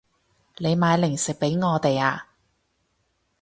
[0.57, 2.29] 你買零食畀我哋啊